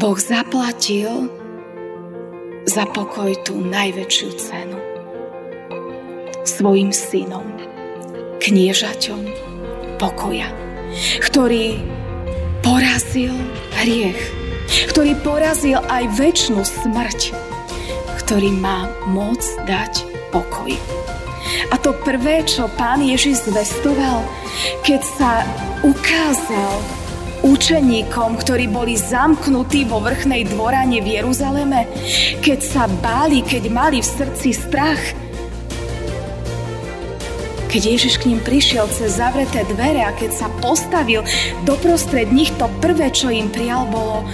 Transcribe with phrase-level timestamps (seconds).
[0.00, 1.28] Boh zaplatil
[2.64, 4.80] za pokoj tú najväčšiu cenu.
[6.40, 7.44] Svojim synom,
[8.40, 9.28] kniežaťom
[10.00, 10.48] pokoja,
[11.20, 11.84] ktorý
[12.64, 13.36] porazil
[13.76, 14.16] hriech,
[14.88, 17.36] ktorý porazil aj väčšinu smrť,
[18.24, 20.80] ktorý má moc dať pokoj.
[21.68, 24.24] A to prvé, čo pán Ježiš zvestoval,
[24.80, 25.44] keď sa
[25.84, 26.99] ukázal
[27.50, 31.90] učeníkom, ktorí boli zamknutí vo vrchnej dvorane v Jeruzaleme,
[32.38, 35.02] keď sa báli, keď mali v srdci strach.
[37.70, 41.22] Keď Ježiš k ním prišiel cez zavreté dvere a keď sa postavil
[41.62, 44.26] doprostred nich, to prvé, čo im prijal, bolo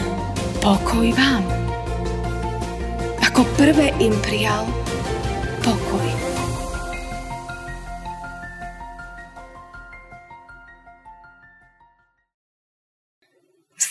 [0.65, 1.45] pokoj vám.
[3.21, 4.65] Ako prvé im prijal
[5.61, 6.06] pokoj.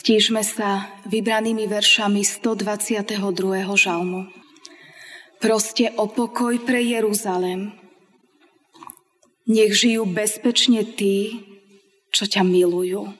[0.05, 3.17] Stížme sa vybranými veršami 122.
[3.73, 4.29] žalmu.
[5.41, 7.73] Proste o pokoj pre Jeruzalem.
[9.49, 11.41] Nech žijú bezpečne tí,
[12.13, 13.17] čo ťa milujú.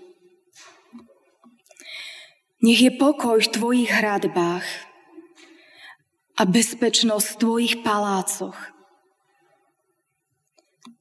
[2.62, 4.70] Nech je pokoj v tvojich hradbách
[6.38, 8.62] a bezpečnosť v tvojich palácoch.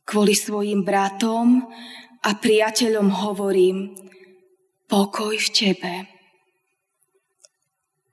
[0.09, 1.69] Kvôli svojim bratom
[2.25, 3.93] a priateľom hovorím,
[4.89, 5.95] pokoj v Tebe.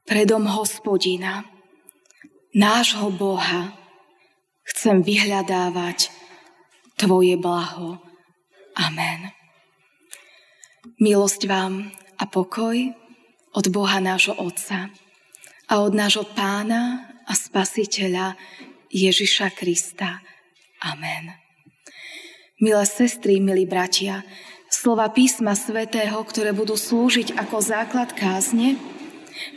[0.07, 1.47] Predom hospodina,
[2.55, 3.75] nášho Boha,
[4.67, 6.11] chcem vyhľadávať
[6.99, 7.97] Tvoje blaho.
[8.77, 9.33] Amen.
[11.01, 12.77] Milosť vám a pokoj
[13.57, 14.91] od Boha nášho Otca
[15.67, 18.37] a od nášho Pána a Spasiteľa
[18.91, 20.19] Ježiša Krista.
[20.83, 21.35] Amen.
[22.61, 24.21] Milé sestry, milí bratia,
[24.81, 28.81] slova písma svätého, ktoré budú slúžiť ako základ kázne,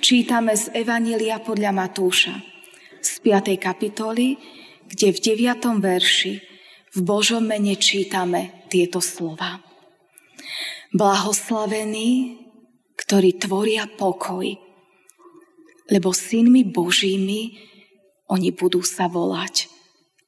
[0.04, 2.44] čítame z Evanília podľa Matúša
[3.00, 3.56] z 5.
[3.56, 4.36] kapitoly,
[4.84, 5.18] kde v
[5.48, 5.80] 9.
[5.80, 6.44] verši
[6.92, 9.64] v Božom mene čítame tieto slova.
[10.92, 12.44] Blahoslavení,
[12.92, 14.44] ktorí tvoria pokoj,
[15.88, 17.64] lebo synmi Božími
[18.28, 19.72] oni budú sa volať.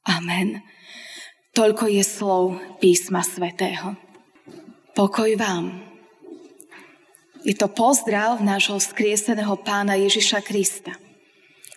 [0.08, 0.64] Amen.
[1.52, 4.05] Toľko je slov písma svätého.
[4.96, 5.76] Pokoj vám.
[7.44, 10.96] Je to pozdrav nášho skrieseného pána Ježiša Krista.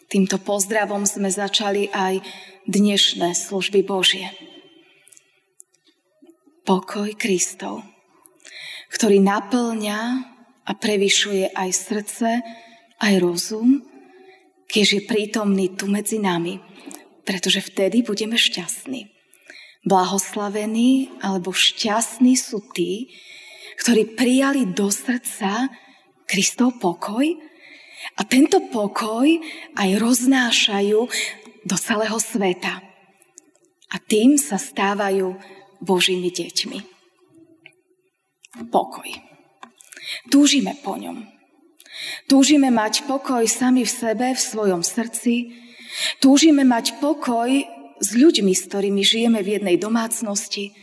[0.08, 2.24] Týmto pozdravom sme začali aj
[2.64, 4.32] dnešné služby Božie.
[6.64, 7.84] Pokoj Kristov,
[8.96, 10.00] ktorý naplňa
[10.64, 12.40] a prevyšuje aj srdce,
[13.04, 13.84] aj rozum,
[14.72, 16.64] keď je prítomný tu medzi nami,
[17.28, 19.19] pretože vtedy budeme šťastní.
[19.90, 23.10] Blahoslavení alebo šťastní sú tí,
[23.82, 25.74] ktorí prijali do srdca
[26.30, 27.26] Kristov pokoj
[28.16, 29.26] a tento pokoj
[29.74, 31.00] aj roznášajú
[31.66, 32.86] do celého sveta.
[33.90, 35.34] A tým sa stávajú
[35.82, 36.80] Božími deťmi.
[38.70, 39.10] Pokoj.
[40.30, 41.26] Túžime po ňom.
[42.30, 45.58] Túžime mať pokoj sami v sebe, v svojom srdci.
[46.22, 47.50] Túžime mať pokoj
[48.00, 50.76] s ľuďmi, s ktorými žijeme v jednej domácnosti.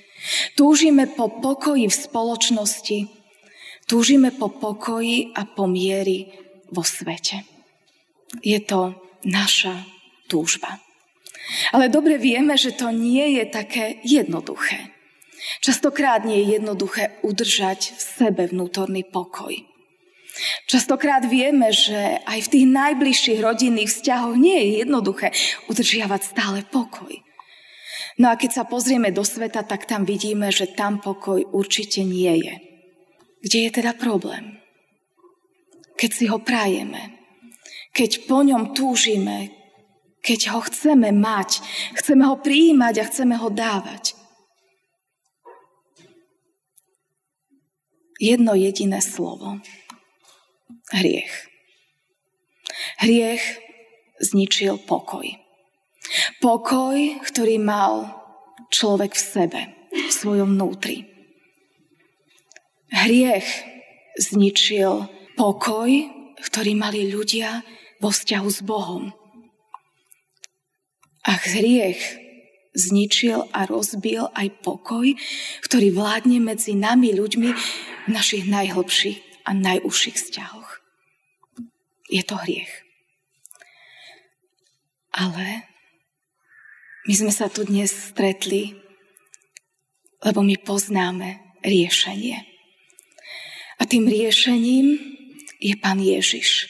[0.56, 2.98] Túžime po pokoji v spoločnosti.
[3.86, 6.32] Túžime po pokoji a po miery
[6.72, 7.46] vo svete.
[8.42, 9.86] Je to naša
[10.26, 10.82] túžba.
[11.70, 14.90] Ale dobre vieme, že to nie je také jednoduché.
[15.62, 19.54] Častokrát nie je jednoduché udržať v sebe vnútorný pokoj.
[20.68, 25.32] Častokrát vieme, že aj v tých najbližších rodinných vzťahoch nie je jednoduché
[25.70, 27.12] udržiavať stále pokoj.
[28.16, 32.32] No a keď sa pozrieme do sveta, tak tam vidíme, že tam pokoj určite nie
[32.40, 32.54] je.
[33.44, 34.60] Kde je teda problém?
[35.96, 37.16] Keď si ho prajeme,
[37.92, 39.52] keď po ňom túžime,
[40.20, 41.64] keď ho chceme mať,
[41.96, 44.12] chceme ho prijímať a chceme ho dávať.
[48.16, 49.60] Jedno jediné slovo
[50.92, 51.34] hriech.
[53.00, 53.44] Hriech
[54.20, 55.26] zničil pokoj.
[56.38, 56.96] Pokoj,
[57.26, 58.14] ktorý mal
[58.70, 59.60] človek v sebe,
[59.90, 61.06] v svojom vnútri.
[62.94, 63.48] Hriech
[64.16, 65.90] zničil pokoj,
[66.40, 67.66] ktorý mali ľudia
[67.98, 69.10] vo vzťahu s Bohom.
[71.26, 72.22] A hriech
[72.76, 75.10] zničil a rozbil aj pokoj,
[75.66, 77.50] ktorý vládne medzi nami ľuďmi
[78.06, 80.82] v našich najhlbších a najúžších vzťahoch
[82.10, 82.72] je to hriech.
[85.14, 85.64] Ale
[87.06, 88.74] my sme sa tu dnes stretli,
[90.20, 92.42] lebo my poznáme riešenie.
[93.78, 94.98] A tým riešením
[95.62, 96.68] je Pán Ježiš.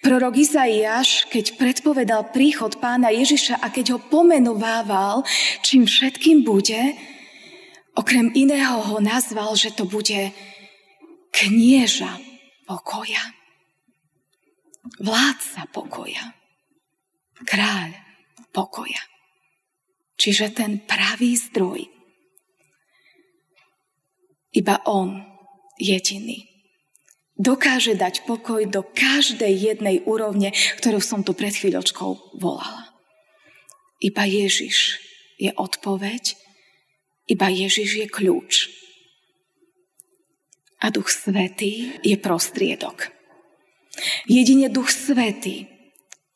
[0.00, 5.26] Prorok Izaiáš, keď predpovedal príchod pána Ježiša a keď ho pomenovával,
[5.60, 6.94] čím všetkým bude,
[7.98, 10.32] okrem iného ho nazval, že to bude
[11.34, 12.14] knieža
[12.70, 13.20] pokoja,
[15.02, 16.24] vládca pokoja,
[17.42, 17.90] kráľ
[18.54, 19.02] pokoja.
[20.14, 21.90] Čiže ten pravý zdroj.
[24.54, 25.18] Iba on
[25.74, 26.54] jediný
[27.34, 32.94] dokáže dať pokoj do každej jednej úrovne, ktorú som tu pred chvíľočkou volala.
[33.98, 35.02] Iba Ježiš
[35.38, 36.38] je odpoveď,
[37.26, 38.52] iba Ježiš je kľúč.
[40.80, 43.10] A Duch Svetý je prostriedok.
[44.26, 45.70] Jedine Duch Svetý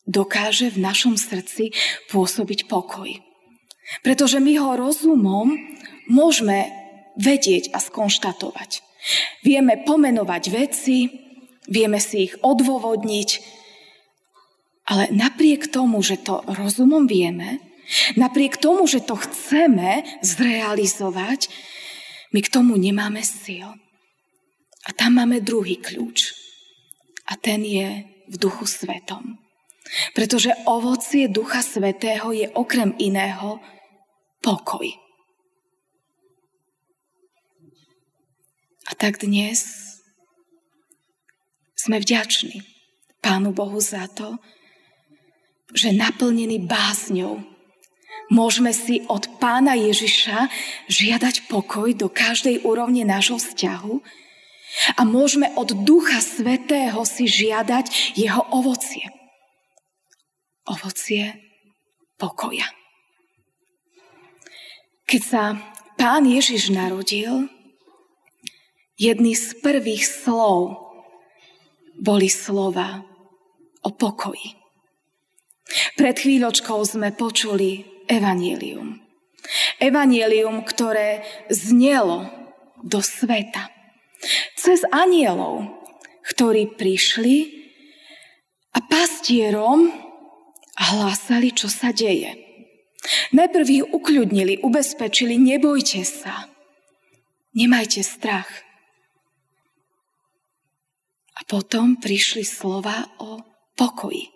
[0.08, 1.76] dokáže v našom srdci
[2.08, 3.12] pôsobiť pokoj.
[4.00, 5.52] Pretože my ho rozumom
[6.08, 6.72] môžeme
[7.20, 8.80] vedieť a skonštatovať.
[9.44, 11.08] Vieme pomenovať veci,
[11.68, 13.28] vieme si ich odôvodniť,
[14.88, 17.60] ale napriek tomu, že to rozumom vieme,
[18.16, 21.52] napriek tomu, že to chceme zrealizovať,
[22.32, 23.68] my k tomu nemáme sil.
[24.86, 26.36] A tam máme druhý kľúč.
[27.28, 29.40] A ten je v duchu svetom.
[30.12, 33.58] Pretože ovocie ducha svetého je okrem iného
[34.44, 34.84] pokoj.
[38.88, 39.64] A tak dnes
[41.76, 42.64] sme vďační
[43.20, 44.40] Pánu Bohu za to,
[45.76, 47.44] že naplnený bázňou
[48.32, 50.48] môžeme si od Pána Ježiša
[50.88, 54.00] žiadať pokoj do každej úrovne nášho vzťahu
[54.96, 59.08] a môžeme od Ducha Svetého si žiadať jeho ovocie.
[60.68, 61.36] Ovocie
[62.20, 62.68] pokoja.
[65.08, 65.42] Keď sa
[65.96, 67.48] Pán Ježiš narodil,
[68.98, 70.74] Jedný z prvých slov
[71.94, 73.06] boli slova
[73.86, 74.58] o pokoji.
[75.94, 78.98] Pred chvíľočkou sme počuli evanielium.
[79.78, 82.26] Evanielium, ktoré znelo
[82.82, 83.70] do sveta.
[84.58, 85.66] Cez anielov,
[86.26, 87.36] ktorí prišli
[88.74, 89.88] a pastierom
[90.78, 92.34] hlásali, čo sa deje.
[93.32, 96.50] Najprv ich ukľudnili, ubezpečili, nebojte sa,
[97.54, 98.50] nemajte strach.
[101.38, 103.40] A potom prišli slova o
[103.78, 104.34] pokoji.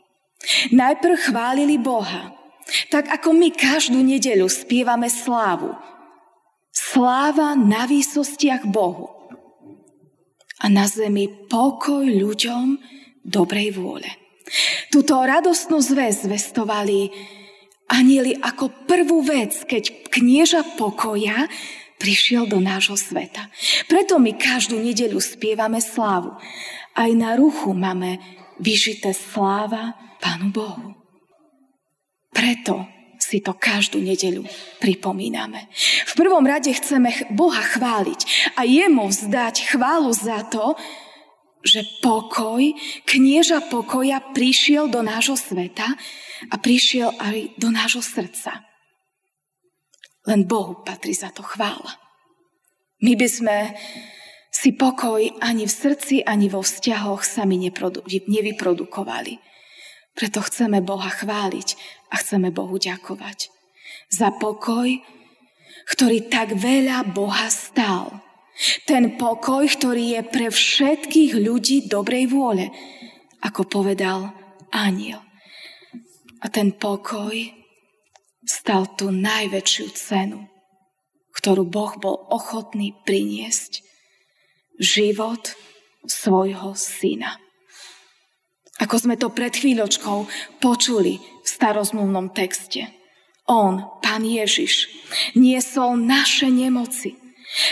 [0.71, 2.31] Najprv chválili Boha,
[2.91, 5.75] tak ako my každú nedeľu spievame slávu.
[6.73, 9.22] Sláva na výsostiach Bohu.
[10.63, 12.79] A na zemi pokoj ľuďom
[13.27, 14.11] dobrej vôle.
[14.93, 17.11] Tuto radostnú zväz zvestovali
[17.91, 21.51] anieli ako prvú vec, keď knieža pokoja
[21.99, 23.47] prišiel do nášho sveta.
[23.87, 26.35] Preto my každú nedeľu spievame slávu.
[26.99, 28.19] Aj na ruchu máme
[28.59, 30.99] vyžité sláva Pánu Bohu.
[32.35, 32.87] Preto
[33.33, 34.45] si to každú nedeľu
[34.77, 35.73] pripomíname.
[36.05, 40.77] V prvom rade chceme Boha chváliť a jemu vzdať chválu za to,
[41.65, 42.61] že pokoj,
[43.09, 45.89] knieža pokoja prišiel do nášho sveta
[46.53, 48.69] a prišiel aj do nášho srdca.
[50.29, 51.97] Len Bohu patrí za to chvála.
[53.01, 53.59] My by sme
[54.53, 57.57] si pokoj ani v srdci, ani vo vzťahoch sami
[58.29, 59.41] nevyprodukovali.
[60.13, 61.69] Preto chceme Boha chváliť
[62.13, 63.49] a chceme Bohu ďakovať.
[64.13, 65.01] Za pokoj,
[65.89, 68.21] ktorý tak veľa Boha stal.
[68.85, 72.69] Ten pokoj, ktorý je pre všetkých ľudí dobrej vôle,
[73.41, 74.37] ako povedal
[74.69, 75.25] aniel.
[76.45, 77.33] A ten pokoj
[78.45, 80.45] stal tú najväčšiu cenu,
[81.33, 83.81] ktorú Boh bol ochotný priniesť
[84.77, 85.57] život
[86.05, 87.39] svojho syna.
[88.83, 90.27] Ako sme to pred chvíľočkou
[90.59, 92.91] počuli v starozmluvnom texte.
[93.47, 94.91] On, Pán Ježiš,
[95.39, 97.15] niesol naše nemoci,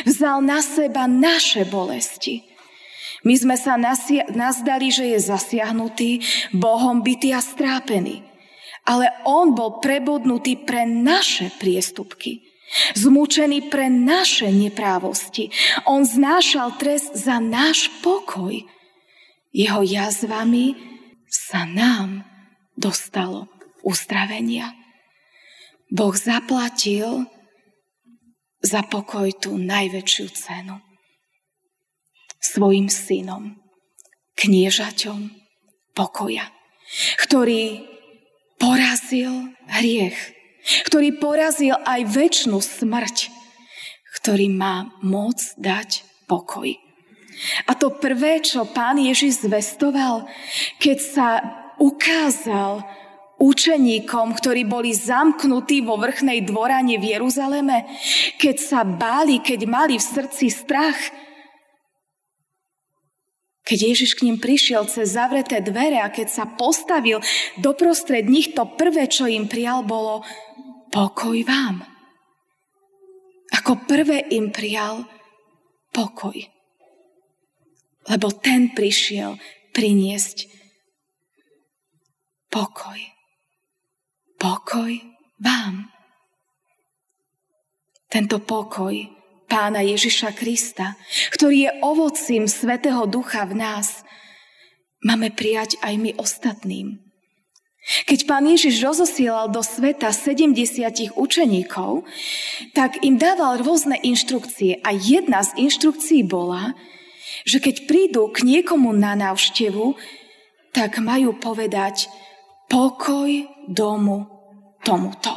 [0.06, 2.46] vzal na seba naše bolesti.
[3.26, 6.24] My sme sa nasia- nazdali, že je zasiahnutý,
[6.56, 8.24] Bohom bytý a strápený.
[8.88, 12.50] Ale on bol prebodnutý pre naše priestupky
[12.94, 15.50] Zmúčený pre naše neprávosti.
[15.90, 18.54] On znášal trest za náš pokoj.
[19.50, 20.89] Jeho jazvami
[21.30, 22.26] sa nám
[22.74, 23.46] dostalo
[23.86, 24.74] uzdravenia.
[25.88, 27.30] Boh zaplatil
[28.60, 30.76] za pokoj tú najväčšiu cenu.
[32.42, 33.62] Svojim synom,
[34.34, 35.30] kniežaťom
[35.94, 36.50] pokoja,
[37.22, 37.86] ktorý
[38.58, 40.40] porazil hriech
[40.86, 43.32] ktorý porazil aj väčšinu smrť,
[44.20, 46.89] ktorý má moc dať pokoj.
[47.68, 50.28] A to prvé, čo pán Ježiš zvestoval,
[50.76, 51.28] keď sa
[51.80, 52.84] ukázal
[53.40, 57.88] učeníkom, ktorí boli zamknutí vo vrchnej dvorane v Jeruzaleme,
[58.36, 61.00] keď sa báli, keď mali v srdci strach,
[63.64, 67.22] keď Ježiš k ním prišiel cez zavreté dvere a keď sa postavil
[67.56, 70.26] doprostred nich, to prvé, čo im prijal, bolo
[70.90, 71.86] pokoj vám.
[73.56, 75.06] Ako prvé im prijal
[75.94, 76.59] pokoj.
[78.08, 79.36] Lebo ten prišiel
[79.76, 80.48] priniesť
[82.48, 82.98] pokoj.
[84.40, 84.92] Pokoj
[85.40, 85.92] vám.
[88.10, 88.94] Tento pokoj
[89.46, 90.98] pána Ježiša Krista,
[91.34, 94.02] ktorý je ovocím Svetého Ducha v nás,
[95.02, 96.98] máme prijať aj my ostatným.
[97.80, 102.04] Keď pán Ježiš rozosielal do sveta 70 učeníkov,
[102.76, 106.76] tak im dával rôzne inštrukcie a jedna z inštrukcií bola,
[107.44, 109.96] že keď prídu k niekomu na návštevu,
[110.70, 112.06] tak majú povedať
[112.70, 113.30] pokoj
[113.66, 114.26] domu
[114.86, 115.34] tomuto.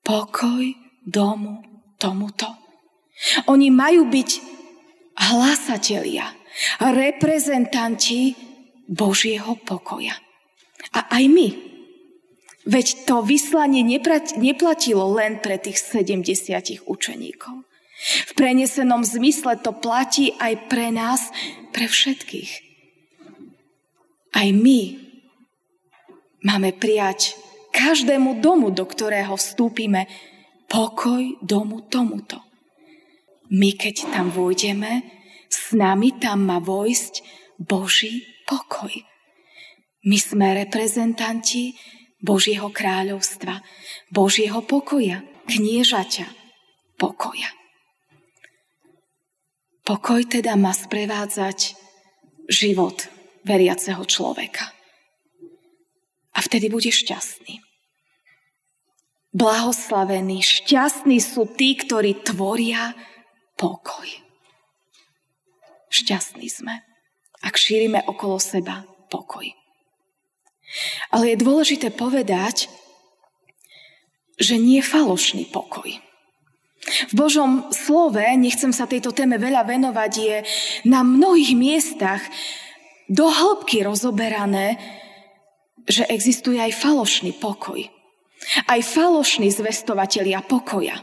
[0.00, 0.64] Pokoj
[1.04, 1.60] domu
[2.00, 2.48] tomuto.
[3.50, 4.30] Oni majú byť
[5.18, 6.32] hlasatelia,
[6.80, 8.32] reprezentanti
[8.88, 10.16] Božieho pokoja.
[10.96, 11.48] A aj my.
[12.68, 13.80] Veď to vyslanie
[14.36, 17.67] neplatilo len pre tých 70 učeníkov.
[17.98, 21.34] V prenesenom zmysle to platí aj pre nás,
[21.74, 22.50] pre všetkých.
[24.38, 24.80] Aj my
[26.46, 27.34] máme prijať
[27.74, 30.06] každému domu, do ktorého vstúpime,
[30.70, 32.38] pokoj domu tomuto.
[33.48, 35.02] My, keď tam vôjdeme,
[35.48, 37.24] s nami tam má vojsť
[37.56, 38.92] Boží pokoj.
[40.04, 41.74] My sme reprezentanti
[42.20, 43.64] Božieho kráľovstva,
[44.12, 46.28] Božieho pokoja, kniežaťa
[47.00, 47.48] pokoja.
[49.88, 51.72] Pokoj teda má sprevádzať
[52.44, 53.08] život
[53.40, 54.68] veriaceho človeka.
[56.36, 57.64] A vtedy bude šťastný.
[59.32, 62.92] Blahoslavení, šťastní sú tí, ktorí tvoria
[63.56, 64.04] pokoj.
[65.88, 66.84] Šťastní sme,
[67.40, 69.48] ak šírime okolo seba pokoj.
[71.16, 72.68] Ale je dôležité povedať,
[74.36, 76.07] že nie je falošný pokoj.
[77.10, 80.36] V Božom slove, nechcem sa tejto téme veľa venovať, je
[80.88, 82.22] na mnohých miestach
[83.10, 84.78] do hĺbky rozoberané,
[85.88, 87.80] že existuje aj falošný pokoj.
[88.70, 91.02] Aj falošní zvestovatelia pokoja.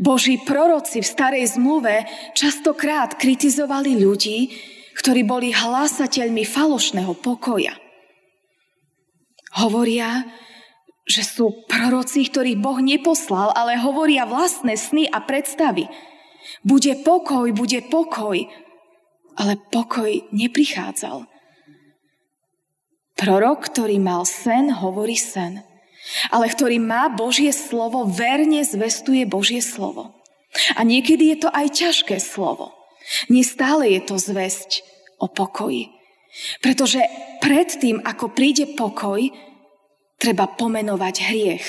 [0.00, 4.48] Boží proroci v starej zmluve častokrát kritizovali ľudí,
[4.96, 7.76] ktorí boli hlásateľmi falošného pokoja.
[9.58, 10.24] Hovoria,
[11.10, 15.90] že sú proroci, ktorých Boh neposlal, ale hovoria vlastné sny a predstavy.
[16.62, 18.46] Bude pokoj, bude pokoj,
[19.34, 21.26] ale pokoj neprichádzal.
[23.18, 25.66] Prorok, ktorý mal sen, hovorí sen
[26.32, 30.16] ale ktorý má Božie slovo, verne zvestuje Božie slovo.
[30.74, 32.74] A niekedy je to aj ťažké slovo.
[33.30, 34.82] Nestále je to zväzť
[35.22, 35.94] o pokoji.
[36.62, 37.02] Pretože
[37.42, 39.18] predtým, ako príde pokoj,
[40.20, 41.66] treba pomenovať hriech.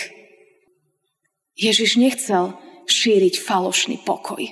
[1.56, 2.60] Ježiš nechcel
[2.92, 4.44] šíriť falošný pokoj.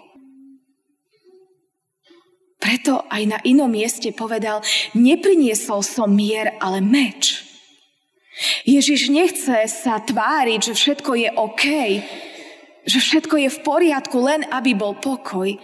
[2.59, 4.59] Preto aj na inom mieste povedal,
[4.91, 7.43] nepriniesol som mier, ale meč.
[8.67, 11.65] Ježiš nechce sa tváriť, že všetko je OK,
[12.87, 15.55] že všetko je v poriadku, len aby bol pokoj.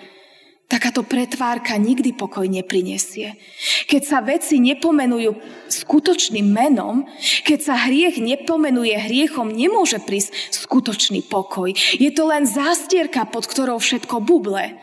[0.66, 3.38] Takáto pretvárka nikdy pokoj neprinesie.
[3.86, 5.38] Keď sa veci nepomenujú
[5.70, 7.06] skutočným menom,
[7.46, 10.34] keď sa hriech nepomenuje hriechom, nemôže prísť
[10.66, 11.70] skutočný pokoj.
[12.02, 14.74] Je to len zástierka, pod ktorou všetko buble.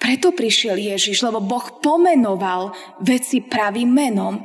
[0.00, 2.72] Preto prišiel Ježiš, lebo Boh pomenoval
[3.04, 4.40] veci pravým menom.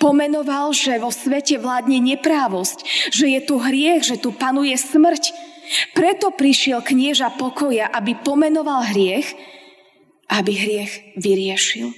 [0.00, 5.47] Pomenoval, že vo svete vládne neprávosť, že je tu hriech, že tu panuje smrť.
[5.92, 9.32] Preto prišiel knieža pokoja, aby pomenoval hriech,
[10.28, 11.92] aby hriech vyriešil.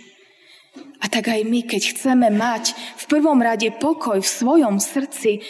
[1.00, 5.40] A tak aj my, keď chceme mať v prvom rade pokoj v svojom srdci,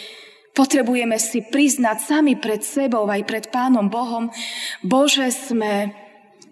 [0.55, 4.31] potrebujeme si priznať sami pred sebou, aj pred Pánom Bohom,
[4.81, 5.91] Bože, sme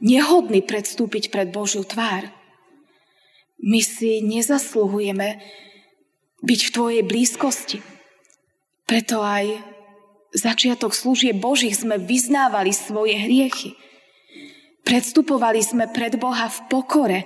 [0.03, 2.27] nehodní predstúpiť pred Božiu tvár.
[3.59, 5.43] My si nezasluhujeme
[6.39, 7.79] byť v Tvojej blízkosti.
[8.87, 9.59] Preto aj
[10.33, 13.73] začiatok služieb Božích sme vyznávali svoje hriechy.
[14.85, 17.19] Predstupovali sme pred Boha v pokore.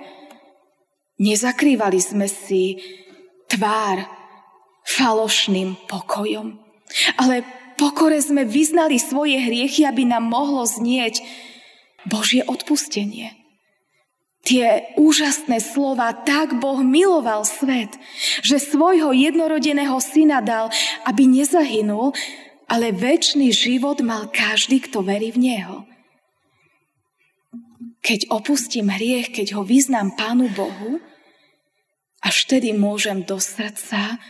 [1.20, 2.82] Nezakrývali sme si
[3.48, 4.04] tvár
[4.84, 6.60] falošným pokojom.
[7.16, 7.40] Ale
[7.80, 11.24] pokore sme vyznali svoje hriechy, aby nám mohlo znieť
[12.04, 13.32] Božie odpustenie.
[14.44, 17.96] tie úžasné slova, tak Boh miloval svet,
[18.44, 20.68] že svojho jednorodeného syna dal,
[21.08, 22.12] aby nezahynul,
[22.68, 25.78] ale väčší život mal každý, kto verí v Neho.
[28.04, 31.00] Keď opustím hriech, keď ho vyznám Pánu Bohu,
[32.20, 34.20] až vtedy môžem do srdca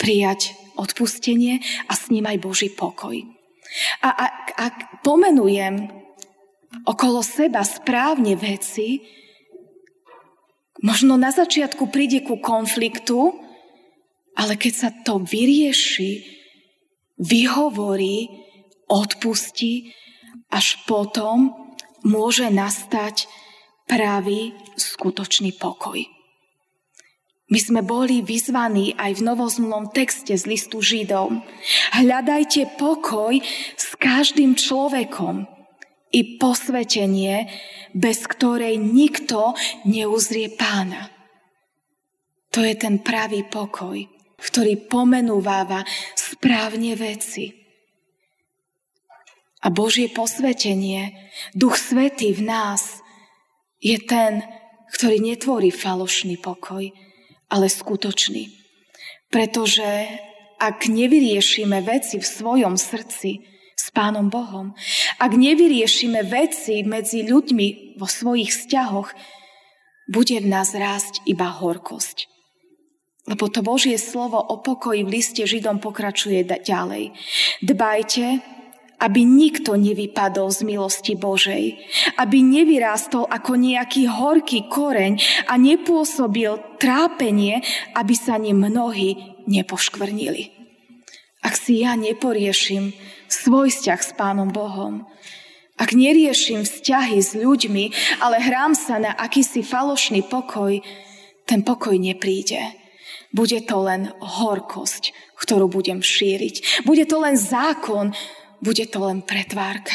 [0.00, 3.16] prijať odpustenie a s ním aj Boží pokoj.
[4.00, 5.92] A ak, ak pomenujem
[6.84, 9.18] okolo seba správne veci,
[10.78, 13.34] Možno na začiatku príde ku konfliktu,
[14.38, 16.37] ale keď sa to vyrieši,
[17.18, 18.30] vyhovorí,
[18.88, 19.92] odpustí,
[20.48, 21.52] až potom
[22.06, 23.28] môže nastať
[23.84, 26.00] pravý, skutočný pokoj.
[27.48, 31.32] My sme boli vyzvaní aj v novozmlom texte z listu Židov.
[31.96, 33.40] Hľadajte pokoj
[33.72, 35.48] s každým človekom
[36.12, 37.48] i posvetenie,
[37.96, 39.56] bez ktorej nikto
[39.88, 41.08] neuzrie pána.
[42.52, 43.96] To je ten pravý pokoj,
[44.38, 45.82] ktorý pomenúváva
[46.14, 47.54] správne veci.
[49.62, 53.02] A Božie posvetenie, Duch Svetý v nás,
[53.82, 54.46] je ten,
[54.94, 56.86] ktorý netvorí falošný pokoj,
[57.50, 58.54] ale skutočný.
[59.28, 60.06] Pretože
[60.58, 64.74] ak nevyriešime veci v svojom srdci, s Pánom Bohom.
[65.22, 69.14] Ak nevyriešime veci medzi ľuďmi vo svojich vzťahoch,
[70.10, 72.26] bude v nás rásť iba horkosť.
[73.28, 77.12] Lebo to Božie slovo o pokoji v liste Židom pokračuje ďalej.
[77.60, 78.40] Dbajte,
[78.98, 81.78] aby nikto nevypadol z milosti Božej,
[82.18, 87.62] aby nevyrástol ako nejaký horký koreň a nepôsobil trápenie,
[87.94, 90.50] aby sa ním mnohí nepoškvrnili.
[91.46, 92.90] Ak si ja neporiešim
[93.30, 95.06] svoj vzťah s Pánom Bohom.
[95.78, 100.82] Ak neriešim vzťahy s ľuďmi, ale hrám sa na akýsi falošný pokoj,
[101.46, 102.77] ten pokoj nepríde.
[103.28, 106.84] Bude to len horkosť, ktorú budem šíriť.
[106.88, 108.16] Bude to len zákon,
[108.64, 109.94] bude to len pretvárka.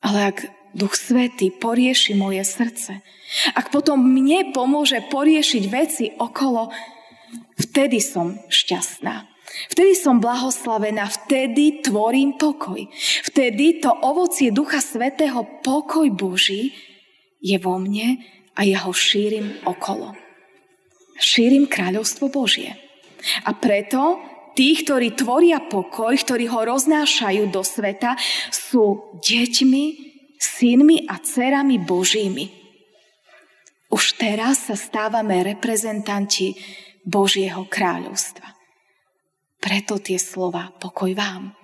[0.00, 0.38] Ale ak
[0.74, 3.04] Duch Svetý porieši moje srdce,
[3.54, 6.72] ak potom mne pomôže poriešiť veci okolo,
[7.60, 9.30] vtedy som šťastná.
[9.70, 12.90] Vtedy som blahoslavená, vtedy tvorím pokoj.
[13.30, 16.74] Vtedy to ovocie Ducha Svetého, pokoj Boží,
[17.38, 18.18] je vo mne
[18.56, 20.23] a ja ho šírim okolo.
[21.18, 22.74] Šírim kráľovstvo Božie.
[23.46, 24.20] A preto
[24.52, 28.18] tí, ktorí tvoria pokoj, ktorí ho roznášajú do sveta,
[28.50, 29.84] sú deťmi,
[30.38, 32.46] synmi a dcerami Božími.
[33.94, 36.58] Už teraz sa stávame reprezentanti
[37.06, 38.54] Božieho kráľovstva.
[39.62, 41.54] Preto tie slova pokoj vám.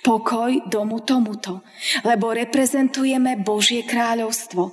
[0.00, 1.60] Pokoj domu tomuto,
[2.00, 4.72] lebo reprezentujeme Božie kráľovstvo,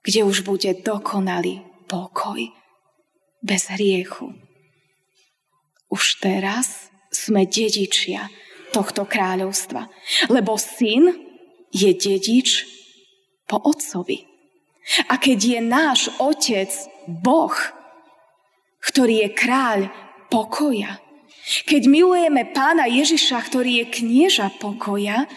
[0.00, 2.40] kde už bude dokonalý pokoj,
[3.44, 4.32] bez hriechu.
[5.92, 8.32] Už teraz sme dedičia
[8.72, 9.86] tohto kráľovstva,
[10.32, 11.12] lebo syn
[11.70, 12.64] je dedič
[13.44, 14.24] po otcovi.
[15.12, 16.72] A keď je náš otec
[17.06, 17.54] Boh,
[18.82, 19.80] ktorý je kráľ
[20.32, 20.98] pokoja,
[21.68, 25.28] keď milujeme pána Ježiša, ktorý je knieža pokoja,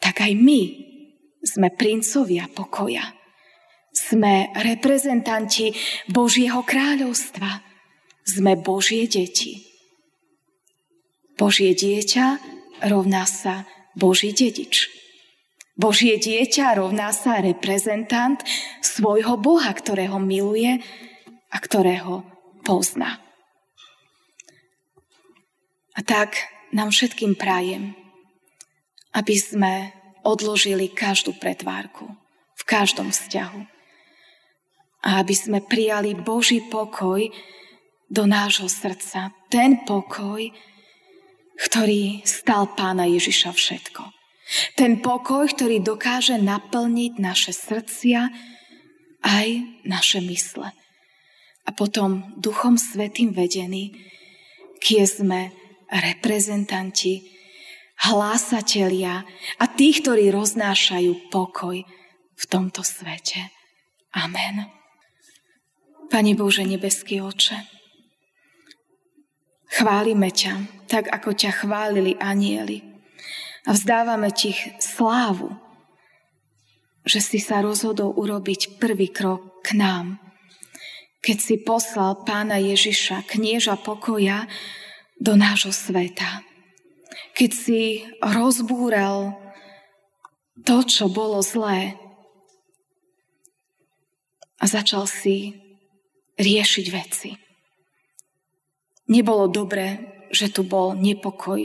[0.00, 0.62] tak aj my
[1.44, 3.19] sme princovia pokoja.
[4.10, 5.70] Sme reprezentanti
[6.10, 7.62] Božieho kráľovstva.
[8.26, 9.62] Sme Božie deti.
[11.38, 12.42] Božie dieťa
[12.90, 14.90] rovná sa Boží dedič.
[15.78, 18.42] Božie dieťa rovná sa reprezentant
[18.82, 20.82] svojho Boha, ktorého miluje
[21.48, 22.26] a ktorého
[22.66, 23.22] pozná.
[25.94, 26.34] A tak
[26.74, 27.94] nám všetkým prajem,
[29.14, 29.94] aby sme
[30.26, 32.10] odložili každú pretvárku
[32.58, 33.79] v každom vzťahu.
[35.00, 37.24] A aby sme prijali Boží pokoj
[38.10, 39.32] do nášho srdca.
[39.48, 40.50] Ten pokoj,
[41.56, 44.02] ktorý stal Pána Ježiša všetko.
[44.74, 48.28] Ten pokoj, ktorý dokáže naplniť naše srdcia
[49.22, 49.46] aj
[49.86, 50.74] naše mysle.
[51.64, 53.94] A potom Duchom Svetým vedený,
[54.82, 55.54] kie sme
[55.86, 57.30] reprezentanti,
[58.00, 59.22] hlásatelia
[59.60, 61.84] a tí, ktorí roznášajú pokoj
[62.34, 63.52] v tomto svete.
[64.16, 64.79] Amen.
[66.10, 67.54] Pane Bože, nebeský oče,
[69.70, 72.82] chválime ťa, tak ako ťa chválili anieli
[73.62, 74.50] a vzdávame ti
[74.82, 75.54] slávu,
[77.06, 80.18] že si sa rozhodol urobiť prvý krok k nám,
[81.22, 84.50] keď si poslal pána Ježiša, knieža pokoja,
[85.20, 86.42] do nášho sveta.
[87.36, 89.36] Keď si rozbúral
[90.64, 91.94] to, čo bolo zlé,
[94.60, 95.56] a začal si
[96.40, 97.30] riešiť veci.
[99.12, 100.00] Nebolo dobré,
[100.32, 101.60] že tu bol nepokoj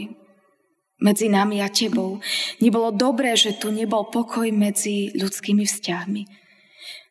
[0.99, 2.19] medzi nami a tebou.
[2.59, 6.23] Nebolo dobré, že tu nebol pokoj medzi ľudskými vzťahmi.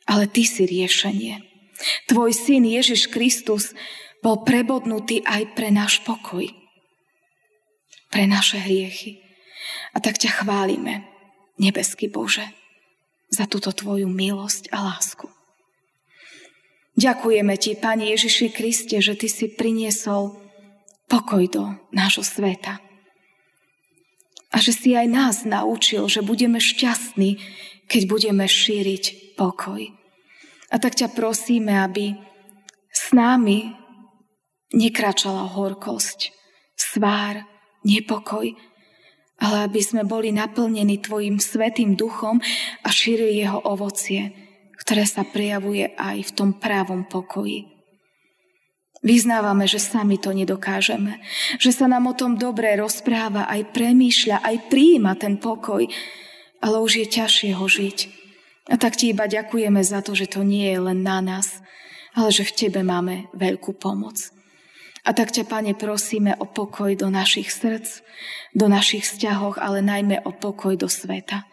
[0.05, 1.40] Ale ty si riešenie.
[2.11, 3.72] Tvoj syn Ježiš Kristus
[4.20, 6.44] bol prebodnutý aj pre náš pokoj.
[8.12, 9.20] Pre naše hriechy.
[9.94, 11.07] A tak ťa chválime,
[11.57, 12.44] nebeský Bože,
[13.33, 15.34] za túto tvoju milosť a lásku.
[17.05, 20.40] Ďakujeme ti, Pani Ježiši Kriste, že ty si priniesol
[21.05, 22.81] pokoj do nášho sveta.
[24.49, 27.37] A že si aj nás naučil, že budeme šťastní,
[27.93, 29.85] keď budeme šíriť pokoj.
[30.73, 32.17] A tak ťa prosíme, aby
[32.88, 33.77] s nami
[34.73, 36.33] nekračala horkosť,
[36.73, 37.45] svár,
[37.85, 38.49] nepokoj,
[39.45, 42.40] ale aby sme boli naplnení Tvojim svetým duchom
[42.81, 44.43] a šírili jeho ovocie,
[44.85, 47.73] ktoré sa prejavuje aj v tom právom pokoji.
[49.05, 51.20] Vyznávame, že sami to nedokážeme,
[51.61, 55.85] že sa nám o tom dobre rozpráva, aj premýšľa, aj prijíma ten pokoj,
[56.64, 57.99] ale už je ťažšie ho žiť.
[58.73, 61.61] A tak ti iba ďakujeme za to, že to nie je len na nás,
[62.16, 64.33] ale že v tebe máme veľkú pomoc.
[65.05, 68.01] A tak ťa, Pane, prosíme o pokoj do našich srdc,
[68.57, 71.44] do našich vzťahov, ale najmä o pokoj do sveta.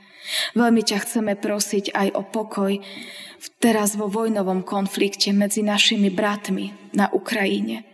[0.54, 2.78] Veľmi ťa chceme prosiť aj o pokoj
[3.58, 7.86] teraz vo vojnovom konflikte medzi našimi bratmi na Ukrajine.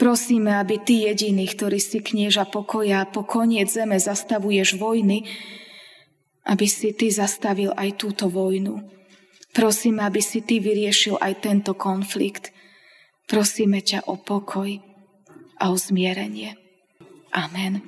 [0.00, 5.28] Prosíme, aby ty jediný, ktorý si knieža pokoja a po koniec zeme zastavuješ vojny,
[6.48, 8.80] aby si ty zastavil aj túto vojnu.
[9.52, 12.52] Prosíme, aby si ty vyriešil aj tento konflikt.
[13.28, 14.80] Prosíme ťa o pokoj
[15.60, 16.56] a o zmierenie.
[17.32, 17.84] Amen.